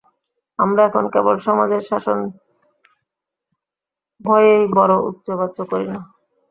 [0.59, 5.99] আমরা এখন কেবল সমাজের শাসন-ভয়েই বড় উচ্চবাচ্য করি না।